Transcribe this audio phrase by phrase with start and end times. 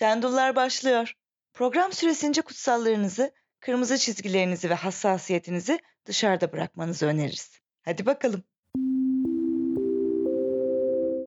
[0.00, 1.14] Şendullar başlıyor.
[1.52, 7.60] Program süresince kutsallarınızı, kırmızı çizgilerinizi ve hassasiyetinizi dışarıda bırakmanızı öneririz.
[7.84, 8.44] Hadi bakalım.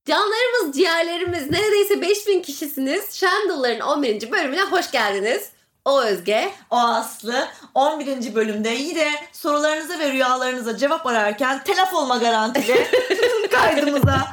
[0.05, 3.11] Canlarımız, ciğerlerimiz neredeyse 5000 kişisiniz.
[3.13, 4.31] Şendulların 11.
[4.31, 5.49] bölümüne hoş geldiniz.
[5.85, 6.51] O Özge.
[6.69, 8.35] O Aslı 11.
[8.35, 12.87] bölümde yine sorularınıza ve rüyalarınıza cevap ararken telef olma garantili
[13.51, 14.27] kaydımıza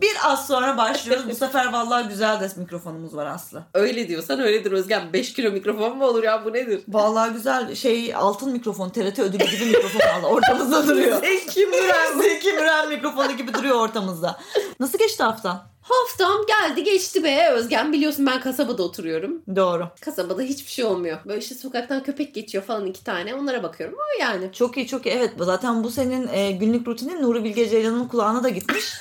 [0.00, 1.30] bir az sonra başlıyoruz.
[1.30, 3.62] Bu sefer vallahi güzel de mikrofonumuz var Aslı.
[3.74, 5.12] Öyle diyorsan öyledir Özgen.
[5.12, 6.82] 5 kilo mikrofon mu olur ya bu nedir?
[6.88, 11.20] Vallahi güzel şey altın mikrofon TRT ödülü gibi mikrofon valla ortamızda duruyor.
[11.20, 12.20] Zeki Müren.
[12.22, 14.38] Zeki Müren mikrofonu gibi duruyor ortamızda.
[14.80, 15.71] Nasıl geçti haftan?
[15.82, 17.92] Haftam geldi geçti be Özgen.
[17.92, 19.42] Biliyorsun ben kasabada oturuyorum.
[19.56, 19.88] Doğru.
[20.00, 21.18] Kasabada hiçbir şey olmuyor.
[21.26, 23.34] Böyle işte sokaktan köpek geçiyor falan iki tane.
[23.34, 24.52] Onlara bakıyorum ama yani.
[24.52, 25.10] Çok iyi çok iyi.
[25.10, 28.92] Evet zaten bu senin e, günlük rutinin Nuri Bilge Ceylan'ın kulağına da gitmiş.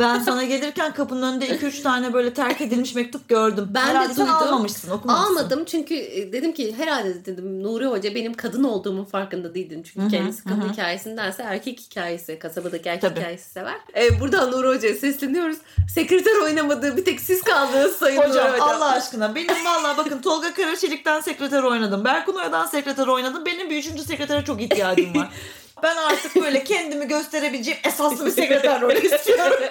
[0.00, 3.68] Ben sana gelirken kapının önünde 2-3 tane böyle terk edilmiş mektup gördüm.
[3.70, 4.38] Ben de Herhalde sen duydum.
[4.42, 5.34] almamışsın okumamışsın.
[5.34, 9.82] Almadım çünkü e, dedim ki herhalde dedim Nuri Hoca benim kadın olduğumun farkında değildim.
[9.82, 13.20] Çünkü Hı hı, kendisi kadın hı hikayesindense erkek hikayesi, kasabadaki erkek Tabii.
[13.20, 13.74] hikayesi sever.
[13.96, 15.58] E, buradan Nuri Hoca'ya sesleniyoruz.
[15.94, 18.68] Sekreter oynamadığı bir tek siz kaldınız sayın Hocam Nuri Hocam.
[18.68, 22.04] Allah aşkına benim valla bakın Tolga Karaçelik'ten sekreter oynadım.
[22.04, 23.46] Berkun Oya'dan sekreter oynadım.
[23.46, 25.28] Benim bir üçüncü sekretere çok ihtiyacım var.
[25.82, 29.56] Ben artık böyle kendimi gösterebileceğim esaslı bir sekreter rolü istiyorum.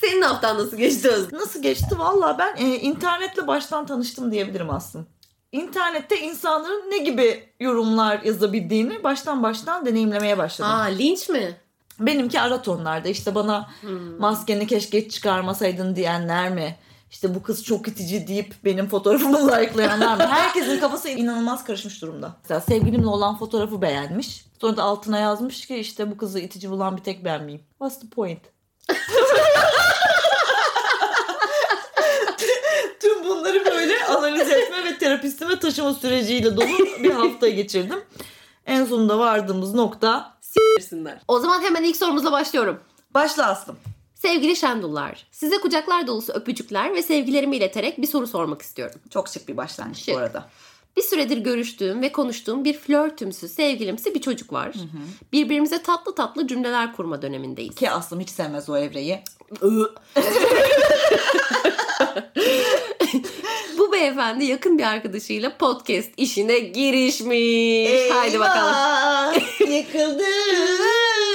[0.00, 1.38] Senin haftan nasıl geçti Özgür?
[1.38, 5.04] Nasıl geçti valla ben e, internetle baştan tanıştım diyebilirim aslında.
[5.52, 10.70] İnternette insanların ne gibi yorumlar yazabildiğini baştan baştan deneyimlemeye başladım.
[10.70, 11.56] Aa linç mi?
[12.00, 14.18] Benimki ara tonlarda işte bana Hmm.
[14.20, 16.76] maskeni keşke hiç çıkarmasaydın diyenler mi?
[17.10, 20.26] İşte bu kız çok itici deyip benim fotoğrafımı likelayanlar mı?
[20.26, 22.36] Herkesin kafası inanılmaz karışmış durumda.
[22.42, 24.44] Mesela sevgilimle olan fotoğrafı beğenmiş.
[24.60, 27.60] Sonra da altına yazmış ki işte bu kızı itici bulan bir tek ben miyim?
[27.78, 28.40] What's the point?
[33.00, 38.04] Tüm bunları böyle analiz etme ve terapistime taşıma süreciyle dolu bir hafta geçirdim.
[38.66, 40.38] En sonunda vardığımız nokta
[40.78, 41.20] Versinler.
[41.28, 42.80] O zaman hemen ilk sorumuzla başlıyorum.
[43.14, 43.76] başla Aslım.
[44.22, 49.00] Sevgili Şendullar, size kucaklar dolusu öpücükler ve sevgilerimi ileterek bir soru sormak istiyorum.
[49.10, 50.14] Çok şık bir başlangıç Şık.
[50.14, 50.48] bu arada.
[50.96, 54.72] Bir süredir görüştüğüm ve konuştuğum bir flörtümsü, sevgilimsi bir çocuk var.
[55.32, 57.74] Birbirimize tatlı tatlı cümleler kurma dönemindeyiz.
[57.74, 59.20] Ki Aslım hiç sevmez o evreyi.
[63.78, 68.10] Bu beyefendi yakın bir arkadaşıyla podcast işine girişmiş.
[68.10, 69.42] Haydi bakalım.
[69.68, 70.24] Yıkıldı.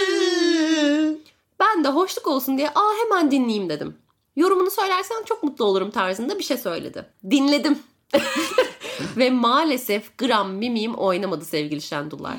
[1.83, 3.97] Ben de hoşluk olsun diye aa hemen dinleyeyim dedim.
[4.35, 7.05] Yorumunu söylersen çok mutlu olurum tarzında bir şey söyledi.
[7.31, 7.79] Dinledim.
[9.17, 12.37] Ve maalesef gram mimim oynamadı sevgili Şendullar.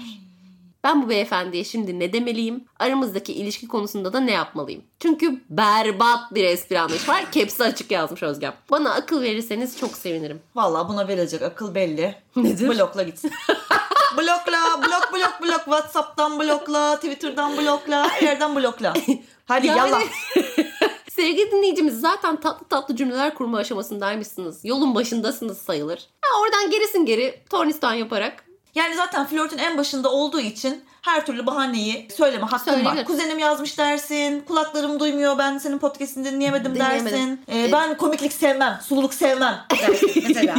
[0.84, 2.64] Ben bu beyefendiye şimdi ne demeliyim?
[2.78, 4.82] Aramızdaki ilişki konusunda da ne yapmalıyım?
[5.00, 7.32] Çünkü berbat bir espri anlayış var.
[7.32, 8.54] Kepsi açık yazmış Özgem.
[8.70, 10.40] Bana akıl verirseniz çok sevinirim.
[10.54, 12.14] Valla buna verecek akıl belli.
[12.36, 12.68] Nedir?
[12.68, 13.32] Blokla gitsin.
[14.16, 15.64] Blokla, blok blok blok.
[15.64, 18.94] Whatsapp'tan blokla, Twitter'dan blokla, her yerden blokla.
[19.46, 20.02] Hadi Yani- yallah.
[21.10, 24.64] Sevgili dinleyicimiz zaten tatlı tatlı cümleler kurma aşamasındaymışsınız.
[24.64, 26.08] Yolun başındasınız sayılır.
[26.22, 28.44] Ha, oradan gerisin geri tornistan yaparak.
[28.74, 32.98] Yani zaten flörtün en başında olduğu için her türlü bahaneyi söyleme hakkın Söylenir.
[32.98, 33.04] var.
[33.04, 37.04] Kuzenim yazmış dersin, kulaklarım duymuyor, ben senin podcastini dinleyemedim Dinleyemedim.
[37.06, 37.40] dersin.
[37.48, 40.54] Ee, Ee, ben komiklik sevmem, sululuk sevmem dersin mesela.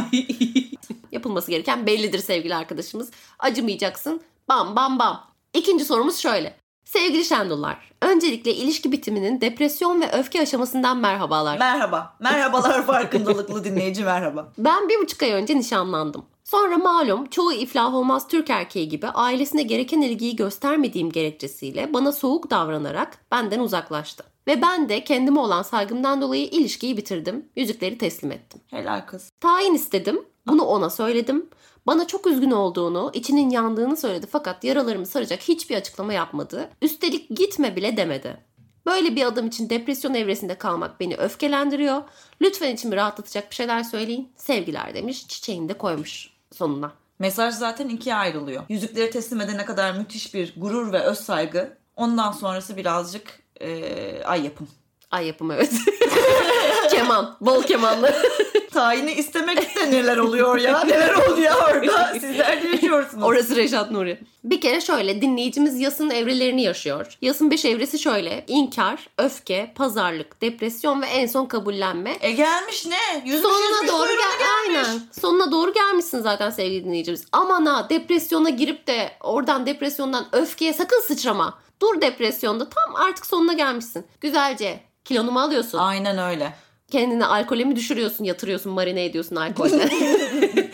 [1.12, 3.10] Yapılması gereken bellidir sevgili arkadaşımız.
[3.38, 4.20] Acımayacaksın.
[4.48, 5.20] Bam bam bam.
[5.54, 6.56] İkinci sorumuz şöyle.
[6.84, 11.58] Sevgili Şendullar, öncelikle ilişki bitiminin depresyon ve öfke aşamasından merhabalar.
[11.58, 12.16] merhaba.
[12.20, 14.52] Merhabalar farkındalıklı dinleyici merhaba.
[14.58, 16.24] Ben bir buçuk ay önce nişanlandım.
[16.50, 22.50] Sonra malum çoğu iflah olmaz Türk erkeği gibi ailesine gereken ilgiyi göstermediğim gerekçesiyle bana soğuk
[22.50, 24.24] davranarak benden uzaklaştı.
[24.46, 27.48] Ve ben de kendime olan saygımdan dolayı ilişkiyi bitirdim.
[27.56, 28.60] Yüzükleri teslim ettim.
[28.70, 29.30] Helal kız.
[29.40, 30.24] Tayin istedim.
[30.46, 31.50] Bunu ona söyledim.
[31.86, 36.70] Bana çok üzgün olduğunu, içinin yandığını söyledi fakat yaralarımı saracak hiçbir açıklama yapmadı.
[36.82, 38.44] Üstelik gitme bile demedi.
[38.86, 42.02] Böyle bir adam için depresyon evresinde kalmak beni öfkelendiriyor.
[42.40, 44.32] Lütfen içimi rahatlatacak bir şeyler söyleyin.
[44.36, 46.92] Sevgiler demiş, çiçeğini de koymuş sonuna.
[47.18, 48.62] Mesaj zaten ikiye ayrılıyor.
[48.68, 51.76] Yüzükleri teslim edene kadar müthiş bir gurur ve öz saygı.
[51.96, 54.68] Ondan sonrası birazcık eee, ay yapım.
[55.10, 55.72] Ay yapım evet.
[56.96, 58.14] Keman, bol kemanlı.
[58.72, 60.84] Tayini istemek de neler oluyor ya?
[60.84, 62.12] Neler oluyor orada?
[62.20, 63.24] Sizler de yaşıyorsunuz.
[63.24, 64.20] Orası Reşat Nuri.
[64.44, 67.18] Bir kere şöyle dinleyicimiz Yas'ın evrelerini yaşıyor.
[67.22, 68.44] Yas'ın 5 evresi şöyle.
[68.48, 72.16] İnkar, öfke, pazarlık, depresyon ve en son kabullenme.
[72.20, 73.22] E gelmiş ne?
[73.24, 74.88] Yüzmüş Sonuna yüzmüş doğru gel gelmiş.
[74.88, 75.00] aynen.
[75.20, 77.24] Sonuna doğru gelmişsin zaten sevgili dinleyicimiz.
[77.32, 81.58] Aman ha depresyona girip de oradan depresyondan öfkeye sakın sıçrama.
[81.82, 84.06] Dur depresyonda tam artık sonuna gelmişsin.
[84.20, 85.78] Güzelce kilonu mu alıyorsun?
[85.78, 86.54] Aynen öyle.
[86.90, 89.88] Kendini alkole mi düşürüyorsun, yatırıyorsun, marine ediyorsun alkolle?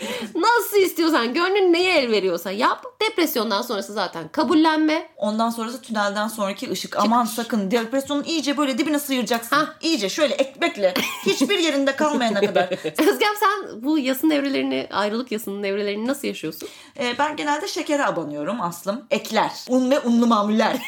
[0.73, 2.85] Nasıl istiyorsan, gönlün neye el veriyorsa yap.
[3.01, 5.09] Depresyondan sonrası zaten kabullenme.
[5.17, 6.99] Ondan sonrası tünelden sonraki ışık.
[6.99, 9.55] Aman sakın depresyonun iyice böyle dibine sıyıracaksın.
[9.55, 9.65] Hah.
[9.81, 10.93] İyice şöyle ekmekle.
[11.25, 12.63] Hiçbir yerinde kalmayana kadar.
[12.97, 16.69] Özgem sen bu yasın evrelerini, ayrılık yasının evrelerini nasıl yaşıyorsun?
[16.99, 19.05] Ee, ben genelde şekere abanıyorum aslım.
[19.11, 19.51] Ekler.
[19.69, 20.77] Un ve unlu mamuller.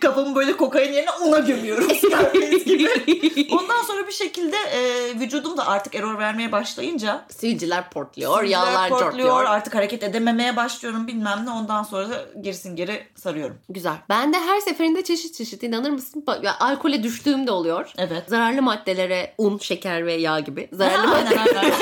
[0.00, 1.88] Kafamı böyle kokain yerine una gömüyorum.
[2.66, 3.48] Gibi.
[3.52, 4.80] Ondan sonra bir şekilde e,
[5.20, 9.44] vücudum da artık error vermeye başlayınca Sivilceler portluyor, Sinirler yağlar portluyor, cortluyor.
[9.44, 11.50] Artık hareket edememeye başlıyorum bilmem ne.
[11.50, 13.58] Ondan sonra da gerisin geri sarıyorum.
[13.68, 13.94] Güzel.
[14.08, 16.24] Ben de her seferinde çeşit çeşit inanır mısın?
[16.26, 17.92] Ba- Ya, alkole düştüğüm de oluyor.
[17.98, 18.22] Evet.
[18.28, 20.68] Zararlı maddelere un, şeker ve yağ gibi.
[20.72, 21.58] Zararlı Aynen, madde.
[21.58, 21.72] aynen.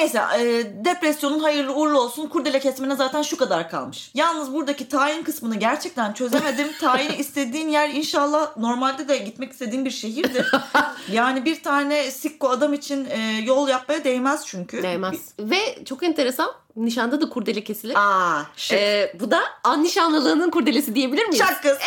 [0.00, 4.10] Neyse e, depresyonun hayırlı uğurlu olsun kurdele kesmene zaten şu kadar kalmış.
[4.14, 6.68] Yalnız buradaki tayin kısmını gerçekten çözemedim.
[6.80, 10.50] Tayini istediğin yer inşallah normalde de gitmek istediğin bir şehirdir.
[11.12, 14.82] Yani bir tane sikko adam için e, yol yapmaya değmez çünkü.
[14.82, 15.34] Değmez.
[15.38, 16.50] Ve çok enteresan.
[16.76, 17.94] Nişanda da kurdele kesilir.
[17.96, 18.78] Aa şık.
[18.78, 21.38] Ee, bu da an nişanlılığının kurdelesi diyebilir miyiz?
[21.38, 21.78] Çak kız.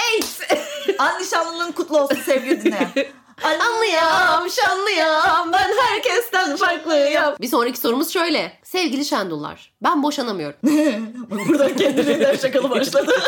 [0.99, 2.91] An nişanlılığın kutlu olsun sevgili dinleyen.
[3.43, 7.35] Anlıyam, şanlıyam, ben herkesten farklıyım.
[7.41, 8.59] Bir sonraki sorumuz şöyle.
[8.63, 10.55] Sevgili Şendullar, ben boşanamıyorum.
[11.47, 13.15] Burada kendiliğinden şakalı başladı.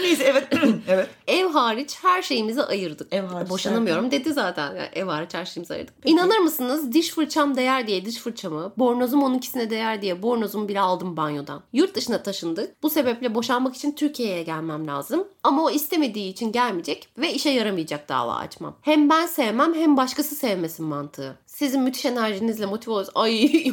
[0.00, 0.44] Neyse evet.
[0.88, 1.08] evet.
[1.56, 3.12] Hariç her şeyimizi ayırdık.
[3.12, 4.76] Ev hariç Boşanamıyorum dedi zaten.
[4.76, 5.94] Yani ev hariç her şeyimizi ayırdık.
[6.04, 11.16] İnanır mısınız diş fırçam değer diye diş fırçamı, bornozum onunkisine değer diye bornozumu bile aldım
[11.16, 11.62] banyodan.
[11.72, 12.82] Yurt dışına taşındık.
[12.82, 15.28] Bu sebeple boşanmak için Türkiye'ye gelmem lazım.
[15.44, 18.76] Ama o istemediği için gelmeyecek ve işe yaramayacak dava açmam.
[18.82, 21.38] Hem ben sevmem hem başkası sevmesin mantığı.
[21.46, 23.12] Sizin müthiş enerjinizle motive oluyoruz.
[23.14, 23.50] Ay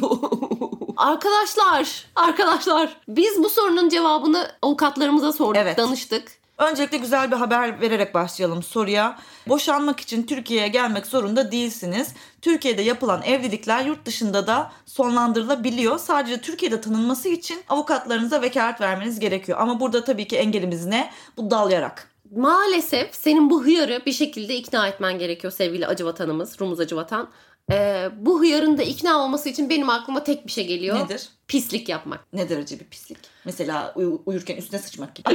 [0.96, 5.78] Arkadaşlar, arkadaşlar biz bu sorunun cevabını avukatlarımıza sorduk, Evet.
[5.78, 6.43] danıştık.
[6.58, 9.18] Öncelikle güzel bir haber vererek başlayalım soruya.
[9.48, 12.14] Boşanmak için Türkiye'ye gelmek zorunda değilsiniz.
[12.42, 15.98] Türkiye'de yapılan evlilikler yurt dışında da sonlandırılabiliyor.
[15.98, 19.58] Sadece Türkiye'de tanınması için avukatlarınıza vekalet vermeniz gerekiyor.
[19.60, 21.10] Ama burada tabii ki engelimiz ne?
[21.36, 22.10] Bu dal yarak.
[22.36, 27.28] Maalesef senin bu hıyarı bir şekilde ikna etmen gerekiyor sevgili acıvatanımız, Rumuz acıvatan.
[27.72, 30.98] Ee, bu hıyarın da ikna olması için benim aklıma tek bir şey geliyor.
[31.04, 31.28] Nedir?
[31.48, 32.32] Pislik yapmak.
[32.32, 33.18] Ne derece bir pislik?
[33.44, 35.28] Mesela uyu- uyurken üstüne sıçmak gibi.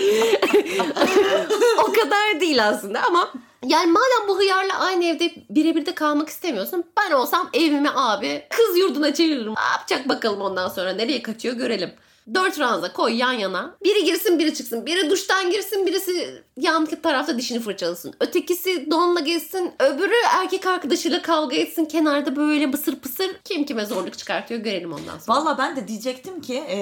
[1.83, 3.33] o kadar değil aslında ama
[3.65, 8.77] yani madem bu hıyarla aynı evde birebir de kalmak istemiyorsun ben olsam evimi abi kız
[8.77, 9.53] yurduna çeviririm.
[9.55, 11.91] Ne yapacak bakalım ondan sonra nereye kaçıyor görelim.
[12.33, 13.75] Dört ranza koy yan yana.
[13.83, 14.85] Biri girsin biri çıksın.
[14.85, 18.13] Biri duştan girsin birisi yan tarafta dişini fırçalasın.
[18.19, 19.73] Ötekisi donla gezsin.
[19.79, 21.85] Öbürü erkek arkadaşıyla kavga etsin.
[21.85, 23.31] Kenarda böyle bısır pısır.
[23.45, 25.39] Kim kime zorluk çıkartıyor görelim ondan sonra.
[25.39, 26.79] Valla ben de diyecektim ki e,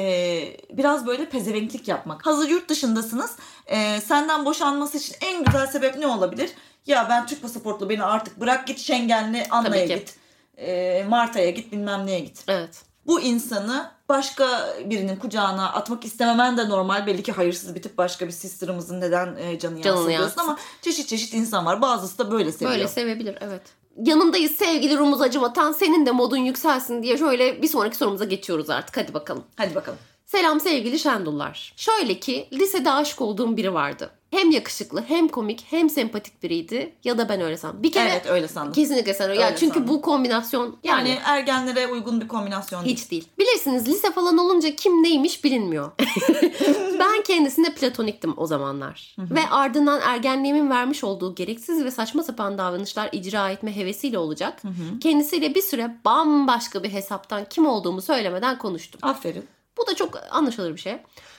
[0.77, 2.25] biraz böyle pezevenklik yapmak.
[2.25, 3.31] Hazır yurt dışındasınız.
[3.67, 6.49] E, senden boşanması için en güzel sebep ne olabilir?
[6.85, 10.15] Ya ben Türk pasaportlu beni artık bırak git Schengenli Anna'ya git.
[10.57, 12.43] E, Marta'ya git bilmem neye git.
[12.47, 12.81] Evet.
[13.07, 17.07] Bu insanı başka birinin kucağına atmak istememen de normal.
[17.07, 20.57] Belli ki hayırsız bir tip başka bir sister'ımızın neden e, canı yansın Canını diyorsun ama
[20.81, 21.81] çeşit çeşit insan var.
[21.81, 22.71] Bazısı da böyle seviyor.
[22.71, 23.61] Böyle sevebilir evet.
[24.03, 25.71] Yanındayız sevgili Rumuz Acıvatan.
[25.71, 28.97] Senin de modun yükselsin diye şöyle bir sonraki sorumuza geçiyoruz artık.
[28.97, 29.43] Hadi bakalım.
[29.55, 29.99] Hadi bakalım.
[30.25, 31.73] Selam sevgili Şendullar.
[31.77, 34.11] Şöyle ki lisede aşık olduğum biri vardı.
[34.31, 36.93] Hem yakışıklı hem komik hem sempatik biriydi.
[37.03, 37.83] Ya da ben öyle sandım.
[37.83, 38.73] Bir kere Evet öyle sandım.
[38.73, 39.41] kesinlikle sen öyle.
[39.41, 39.95] Ya çünkü sandım.
[39.95, 42.97] bu kombinasyon yani, Yani ergenlere uygun bir kombinasyon değil.
[42.97, 43.27] hiç değil.
[43.39, 45.91] Bilirsiniz lise falan olunca kim neymiş bilinmiyor.
[46.99, 49.15] ben kendisine platoniktim o zamanlar.
[49.19, 54.61] Ve ardından ergenliğimin vermiş olduğu gereksiz ve saçma sapan davranışlar icra etme hevesiyle olacak.
[55.01, 58.99] Kendisiyle bir süre bambaşka bir hesaptan kim olduğumu söylemeden konuştum.
[59.03, 59.45] Aferin.
[59.77, 60.97] Bu da çok anlaşılır bir şey.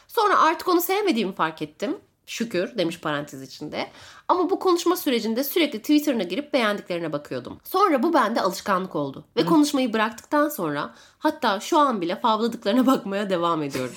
[0.08, 1.96] Sonra artık onu sevmediğimi fark ettim.
[2.28, 3.90] Şükür demiş parantez içinde.
[4.28, 7.61] Ama bu konuşma sürecinde sürekli Twitter'ına girip beğendiklerine bakıyordum.
[7.64, 9.25] Sonra bu bende alışkanlık oldu.
[9.37, 13.94] Ve konuşmayı bıraktıktan sonra hatta şu an bile favladıklarına bakmaya devam ediyorum.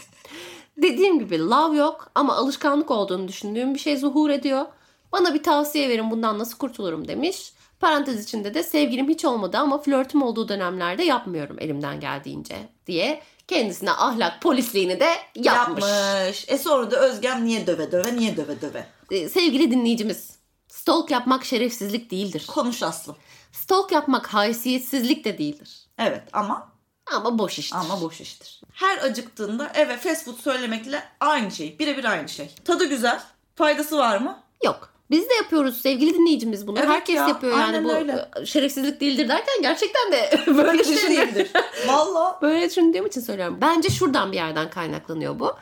[0.77, 4.65] Dediğim gibi love yok ama alışkanlık olduğunu düşündüğüm bir şey zuhur ediyor.
[5.11, 7.53] Bana bir tavsiye verin bundan nasıl kurtulurum demiş.
[7.79, 12.55] Parantez içinde de sevgilim hiç olmadı ama flörtüm olduğu dönemlerde yapmıyorum elimden geldiğince
[12.87, 13.21] diye
[13.55, 15.83] kendisine ahlak polisliğini de yapmış.
[15.85, 16.45] Yapmış.
[16.47, 18.85] E sonra da Özgem niye döve döve niye döve döve.
[19.11, 20.29] Ee, sevgili dinleyicimiz,
[20.67, 22.45] stalk yapmak şerefsizlik değildir.
[22.47, 23.15] Konuş Aslım.
[23.51, 25.79] Stalk yapmak haysiyetsizlik de değildir.
[25.97, 26.71] Evet ama
[27.15, 27.75] Ama boş iştir.
[27.77, 28.61] ama boş iştir.
[28.73, 31.79] Her acıktığında eve fast food söylemekle aynı şey.
[31.79, 32.51] Birebir aynı şey.
[32.65, 33.21] Tadı güzel.
[33.55, 34.43] Faydası var mı?
[34.63, 34.90] Yok.
[35.11, 36.79] Biz de yapıyoruz sevgili dinleyicimiz bunu.
[36.79, 38.29] Evet Herkes ya, yapıyor yani bu öyle.
[38.41, 41.51] e, şerefsizlik değildir derken gerçekten de böyle düşündüğüm, değildir.
[41.87, 42.39] Valla.
[42.41, 43.57] böyle düşündüğüm için söylüyorum.
[43.61, 45.53] Bence şuradan bir yerden kaynaklanıyor bu.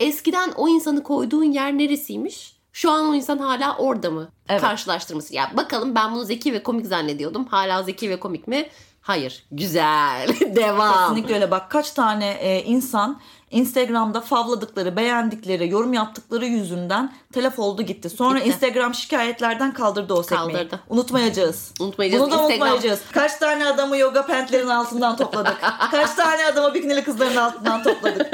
[0.00, 2.58] Eskiden o insanı koyduğun yer neresiymiş?
[2.72, 4.28] Şu an o insan hala orada mı?
[4.48, 4.60] Evet.
[4.60, 5.34] Karşılaştırması.
[5.34, 7.44] Ya bakalım ben bunu zeki ve komik zannediyordum.
[7.44, 8.68] Hala zeki ve komik mi?
[9.00, 9.44] Hayır.
[9.52, 10.28] Güzel.
[10.56, 11.08] Devam.
[11.08, 17.82] Kesinlikle öyle bak kaç tane e, insan Instagram'da favladıkları, beğendikleri, yorum yaptıkları yüzünden telef oldu
[17.82, 18.10] gitti.
[18.10, 18.48] Sonra Gitti.
[18.50, 20.52] Instagram şikayetlerden kaldırdı o sekmeyi.
[20.52, 20.80] Kaldırdı.
[20.88, 21.72] Unutmayacağız.
[21.80, 22.22] Unutmayacağız.
[22.22, 23.00] Bunu da Instagram- unutmayacağız.
[23.12, 25.56] Kaç tane adamı yoga pentlerin altından topladık.
[25.90, 28.32] Kaç tane adamı bikinili kızların altından topladık.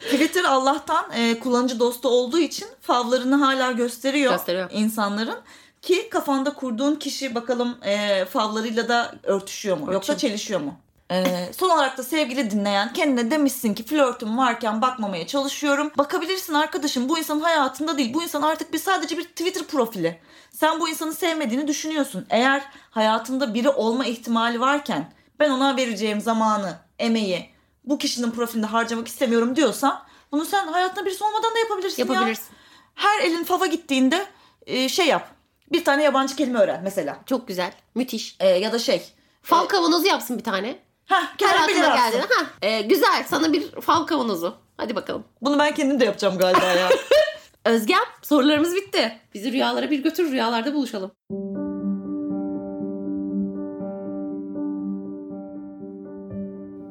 [0.00, 4.70] Twitter Allah'tan e, kullanıcı dostu olduğu için favlarını hala gösteriyor, Gösteriyor.
[4.72, 5.36] insanların.
[5.82, 9.92] Ki kafanda kurduğun kişi bakalım e, favlarıyla da örtüşüyor mu?
[9.92, 10.74] Yoksa çelişiyor mu?
[11.10, 11.24] E,
[11.58, 15.92] son olarak da sevgili dinleyen kendine demişsin ki flörtüm varken bakmamaya çalışıyorum.
[15.98, 18.14] Bakabilirsin arkadaşım bu insanın hayatında değil.
[18.14, 20.20] Bu insan artık bir sadece bir Twitter profili.
[20.50, 22.26] Sen bu insanı sevmediğini düşünüyorsun.
[22.30, 27.50] Eğer hayatında biri olma ihtimali varken ben ona vereceğim zamanı, emeği
[27.84, 32.12] bu kişinin profilinde harcamak istemiyorum diyorsan bunu sen hayatında birisi olmadan da yapabilirsin ya.
[32.12, 32.46] Yapabilirsin.
[32.94, 34.26] Her elin fava gittiğinde
[34.66, 35.28] e, şey yap.
[35.72, 37.16] Bir tane yabancı kelime öğren mesela.
[37.26, 37.72] Çok güzel.
[37.94, 38.36] Müthiş.
[38.40, 39.12] E, ya da şey.
[39.42, 40.78] Fal kavanozu yapsın bir tane.
[41.06, 41.96] Heh, Her kendi bilir aklına aslında.
[42.10, 42.34] geldiğinde.
[42.34, 43.24] Ha, e, güzel.
[43.26, 44.54] Sana bir fal kavanozu.
[44.76, 45.24] Hadi bakalım.
[45.42, 46.88] Bunu ben kendim de yapacağım galiba ya.
[47.64, 49.18] Özgem sorularımız bitti.
[49.34, 51.12] Bizi rüyalara bir götür rüyalarda buluşalım.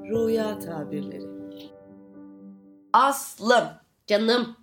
[0.10, 1.30] Rüya tabirleri.
[2.94, 3.64] Aslım.
[4.08, 4.56] Canım.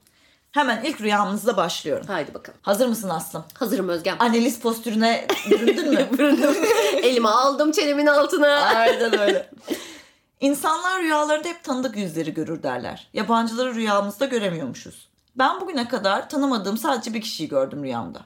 [0.52, 2.06] Hemen ilk rüyamızla başlıyorum.
[2.06, 2.58] Haydi bakalım.
[2.62, 3.44] Hazır mısın Aslım?
[3.54, 4.16] Hazırım Özgem.
[4.18, 6.08] Analiz postürüne büründün mü?
[7.02, 8.54] Elimi aldım çenemin altına.
[8.56, 9.50] Aynen öyle.
[10.40, 13.08] İnsanlar rüyalarında hep tanıdık yüzleri görür derler.
[13.12, 15.08] Yabancıları rüyamızda göremiyormuşuz.
[15.36, 18.20] Ben bugüne kadar tanımadığım sadece bir kişiyi gördüm rüyamda.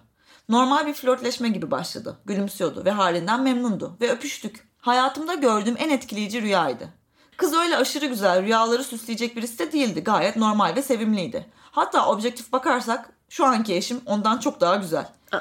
[0.48, 2.16] Normal bir flörtleşme gibi başladı.
[2.24, 4.68] Gülümsüyordu ve halinden memnundu ve öpüştük.
[4.78, 6.88] Hayatımda gördüğüm en etkileyici rüyaydı.
[7.36, 10.04] Kız öyle aşırı güzel, rüyaları süsleyecek birisi de değildi.
[10.04, 11.46] Gayet normal ve sevimliydi.
[11.70, 15.08] Hatta objektif bakarsak şu anki eşim ondan çok daha güzel.
[15.32, 15.38] Aa,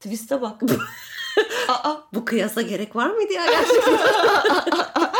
[0.00, 0.62] Twist'e bak.
[1.68, 3.98] Aa, bu kıyasa gerek var mıydı ya gerçekten?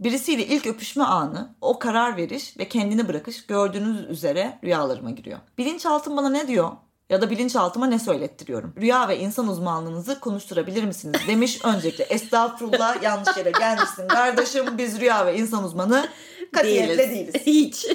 [0.00, 5.38] Birisiyle ilk öpüşme anı, o karar veriş ve kendini bırakış gördüğünüz üzere rüyalarıma giriyor.
[5.58, 6.70] Bilinçaltım bana ne diyor?
[7.10, 8.74] Ya da bilinçaltıma ne söylettiriyorum?
[8.80, 11.20] Rüya ve insan uzmanlığınızı konuşturabilir misiniz?
[11.28, 12.04] Demiş öncelikle.
[12.04, 14.78] Estağfurullah yanlış yere gelmişsin kardeşim.
[14.78, 16.08] Biz rüya ve insan uzmanı
[16.52, 17.34] katiyetle değiliz.
[17.46, 17.86] Hiç.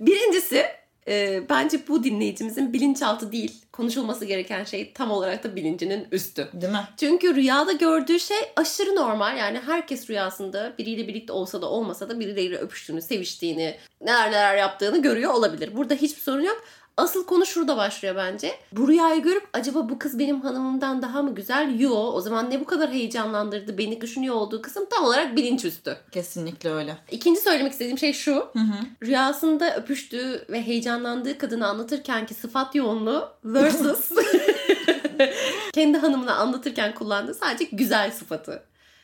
[0.00, 0.66] Birincisi
[1.08, 3.64] e, bence bu dinleyicimizin bilinçaltı değil.
[3.72, 6.48] Konuşulması gereken şey tam olarak da bilincinin üstü.
[6.52, 6.88] Değil mi?
[6.96, 9.36] Çünkü rüyada gördüğü şey aşırı normal.
[9.36, 15.02] Yani herkes rüyasında biriyle birlikte olsa da olmasa da birileriyle öpüştüğünü, seviştiğini, neler neler yaptığını
[15.02, 15.76] görüyor olabilir.
[15.76, 16.64] Burada hiçbir sorun yok.
[16.98, 18.54] Asıl konu şurada başlıyor bence.
[18.72, 21.80] Bu rüyayı görüp acaba bu kız benim hanımımdan daha mı güzel?
[21.80, 25.96] Yo o zaman ne bu kadar heyecanlandırdı beni düşünüyor olduğu kısım tam olarak bilinçüstü.
[26.10, 26.96] Kesinlikle öyle.
[27.10, 28.34] İkinci söylemek istediğim şey şu.
[28.34, 29.06] Hı hı.
[29.06, 34.12] Rüyasında öpüştüğü ve heyecanlandığı kadını anlatırken ki sıfat yoğunluğu versus
[35.72, 38.62] kendi hanımına anlatırken kullandığı sadece güzel sıfatı.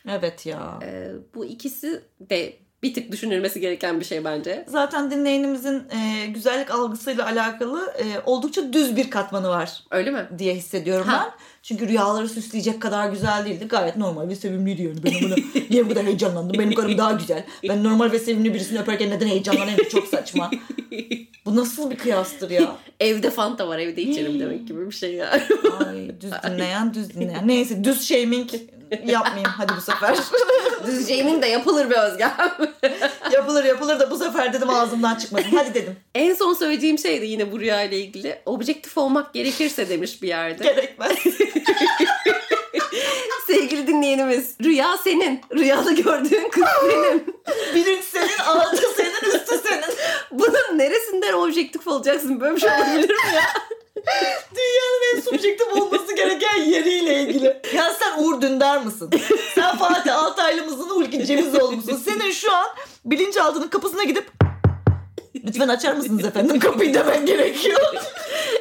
[0.09, 0.79] Evet ya.
[0.83, 4.65] Ee, bu ikisi de bir tık düşünülmesi gereken bir şey bence.
[4.69, 10.27] Zaten dinleyenimizin e, güzellik algısıyla alakalı e, oldukça düz bir katmanı var Öyle mi?
[10.39, 11.25] diye hissediyorum Ha.
[11.25, 11.45] ben.
[11.65, 13.69] Çünkü rüyaları süsleyecek kadar güzel değildi.
[13.69, 15.05] Gayet normal ve sevimliydi yani.
[15.05, 15.35] Ben bunu
[15.71, 16.59] niye bu kadar heyecanlandım?
[16.59, 17.45] Benim karım daha güzel.
[17.69, 19.89] Ben normal ve sevimli birisini öperken neden heyecanlanayım?
[19.93, 20.51] Çok saçma.
[21.45, 22.77] Bu nasıl bir kıyastır ya?
[23.01, 25.41] Evde fanta var evde içerim demek gibi bir şey ya.
[25.87, 27.49] Ay düz dinleyen düz dinleyen.
[27.49, 28.51] Neyse düz shaming
[29.07, 30.19] yapmayayım hadi bu sefer.
[30.87, 32.37] Düzceğinin de yapılır be Özgem.
[33.35, 35.51] yapılır yapılır da bu sefer dedim ağzımdan çıkmasın.
[35.57, 35.97] Hadi dedim.
[36.15, 38.39] en son söyleyeceğim şey de yine bu rüya ile ilgili.
[38.47, 40.65] Objektif olmak gerekirse demiş bir yerde.
[40.65, 41.19] Gerekmez.
[43.47, 45.41] Sevgili dinleyenimiz rüya senin.
[45.55, 47.25] Rüyada gördüğün kız benim.
[47.75, 49.85] Bilinç senin, altı senin, üstü senin.
[50.31, 52.41] Bunun neresinden objektif olacaksın?
[52.41, 53.43] Böyle bir şey olabilir mi ya?
[54.55, 57.61] Dünyanın en subjektif olması gereken yeriyle ilgili.
[57.75, 59.11] Ya sen Uğur Dündar mısın?
[59.55, 60.91] Sen Fatih Altaylı mısın?
[60.91, 62.03] Hulki Cevizoğlu musun?
[62.05, 62.67] Senin şu an
[63.05, 64.31] bilinçaltının kapısına gidip
[65.47, 67.81] Lütfen açar mısınız efendim kapıyı demen gerekiyor.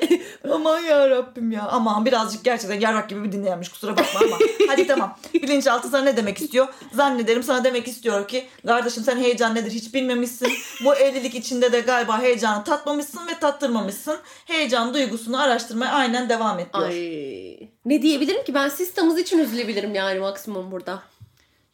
[0.53, 1.67] Aman ya Rabbim ya.
[1.71, 4.37] Aman birazcık gerçekten yarrak gibi bir dinleyenmiş kusura bakma ama.
[4.67, 5.17] Hadi tamam.
[5.33, 6.67] Bilinçaltı sana ne demek istiyor?
[6.93, 10.53] Zannederim sana demek istiyor ki kardeşim sen heyecan nedir hiç bilmemişsin.
[10.85, 14.17] Bu evlilik içinde de galiba heyecanı tatmamışsın ve tattırmamışsın.
[14.45, 16.87] Heyecan duygusunu araştırmaya aynen devam et diyor.
[16.87, 17.69] Ay.
[17.85, 18.53] Ne diyebilirim ki?
[18.53, 21.03] Ben sistemimiz için üzülebilirim yani maksimum burada.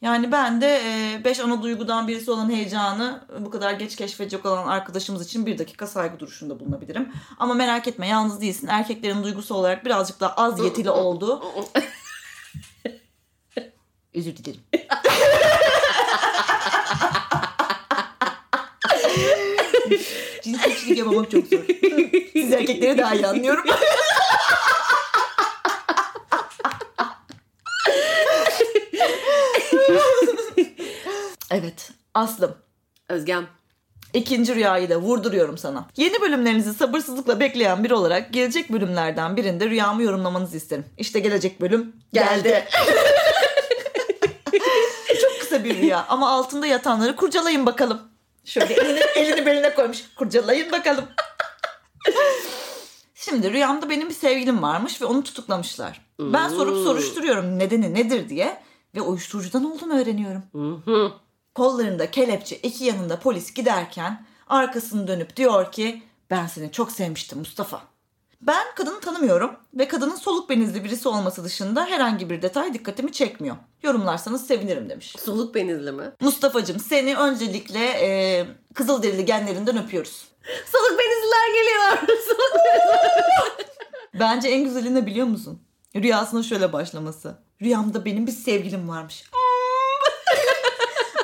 [0.02, 0.80] Yani ben de
[1.24, 5.86] 5 ana duygudan birisi olan heyecanı bu kadar geç keşfedecek olan arkadaşımız için bir dakika
[5.86, 7.12] saygı duruşunda bulunabilirim.
[7.38, 8.66] Ama merak etme yalnız değilsin.
[8.66, 11.42] Erkeklerin duygusu olarak birazcık daha az yetili oldu.
[14.14, 14.60] Özür dilerim.
[20.42, 21.60] cinsiyetçilik yapmamak çok zor.
[22.32, 23.64] Siz erkekleri daha iyi anlıyorum.
[31.50, 32.54] evet Aslım.
[33.08, 33.46] Özgem.
[34.12, 35.86] İkinci rüyayı da vurduruyorum sana.
[35.96, 40.84] Yeni bölümlerinizi sabırsızlıkla bekleyen biri olarak gelecek bölümlerden birinde rüyamı yorumlamanızı isterim.
[40.98, 42.64] İşte gelecek bölüm geldi.
[45.20, 48.00] Çok kısa bir rüya ama altında yatanları kurcalayın bakalım.
[48.44, 50.04] Şöyle elini, elini beline koymuş.
[50.16, 51.04] Kurcalayın bakalım.
[53.14, 56.00] Şimdi rüyamda benim bir sevgilim varmış ve onu tutuklamışlar.
[56.20, 58.62] Ben sorup soruşturuyorum nedeni nedir diye
[58.94, 60.42] ve uyuşturucudan olduğunu öğreniyorum.
[61.60, 67.82] Kollarında kelepçe, iki yanında polis giderken arkasını dönüp diyor ki ben seni çok sevmiştim Mustafa.
[68.40, 73.56] Ben kadını tanımıyorum ve kadının soluk benizli birisi olması dışında herhangi bir detay dikkatimi çekmiyor.
[73.82, 75.16] Yorumlarsanız sevinirim demiş.
[75.24, 76.04] Soluk benizli mi?
[76.20, 80.28] Mustafa'cığım seni öncelikle e, Kızılderili genlerinden öpüyoruz.
[80.72, 82.18] Soluk benizliler geliyor.
[82.26, 82.60] Soluk
[84.14, 85.62] Bence en güzeli ne biliyor musun?
[85.96, 87.34] Rüyasının şöyle başlaması.
[87.62, 89.24] Rüyamda benim bir sevgilim varmış.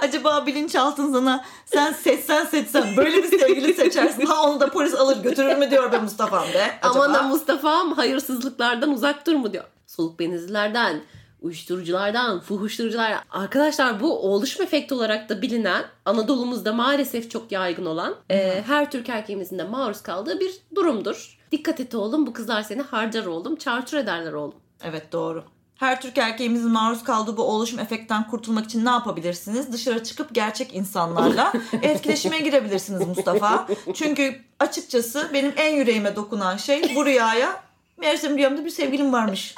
[0.08, 4.26] Acaba bilinçaltın sana sen seçsen seçsen böyle bir sevgili seçersin.
[4.26, 6.78] Ha onu da polis alır götürür mü diyor be Mustafa'm be.
[6.82, 7.04] Acaba?
[7.04, 9.64] Aman da Mustafa'm hayırsızlıklardan uzak dur mu diyor.
[9.86, 11.00] Soluk benizlilerden,
[11.40, 13.20] uyuşturuculardan, fuhuşturuculardan.
[13.30, 19.08] Arkadaşlar bu oluşum efekti olarak da bilinen Anadolu'muzda maalesef çok yaygın olan e, her Türk
[19.08, 21.38] erkeğimizin de maruz kaldığı bir durumdur.
[21.52, 24.54] Dikkat et oğlum bu kızlar seni harcar oğlum, çarçur ederler oğlum.
[24.84, 25.44] Evet doğru.
[25.76, 29.72] Her Türk erkeğimizin maruz kaldığı bu oluşum efektten kurtulmak için ne yapabilirsiniz?
[29.72, 31.52] Dışarı çıkıp gerçek insanlarla
[31.82, 33.66] etkileşime girebilirsiniz Mustafa.
[33.94, 37.60] Çünkü açıkçası benim en yüreğime dokunan şey bu rüyaya
[37.96, 39.54] meğersem rüyamda bir sevgilim varmış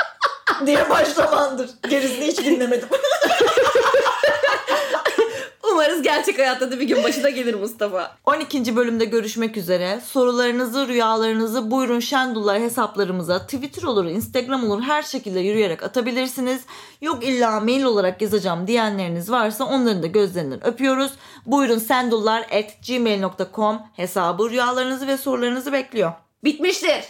[0.66, 1.70] diye başlamandır.
[1.90, 2.88] Gerisini hiç dinlemedim.
[5.78, 8.16] Umarız gerçek hayatta da bir gün başına gelir Mustafa.
[8.26, 8.76] 12.
[8.76, 10.00] bölümde görüşmek üzere.
[10.06, 16.62] Sorularınızı, rüyalarınızı buyurun Şendullar hesaplarımıza Twitter olur, Instagram olur her şekilde yürüyerek atabilirsiniz.
[17.00, 21.12] Yok illa mail olarak yazacağım diyenleriniz varsa onların da gözlerinden öpüyoruz.
[21.46, 26.12] Buyurun sendullar at gmail.com hesabı rüyalarınızı ve sorularınızı bekliyor.
[26.44, 27.04] Bitmiştir.